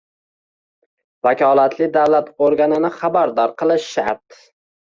[1.27, 4.43] vakolatli davlat organini xabardor qilish shart